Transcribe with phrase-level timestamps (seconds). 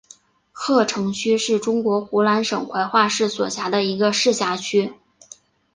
[0.51, 4.93] 鹤城区是中国湖南省怀化市所辖的一个市辖区。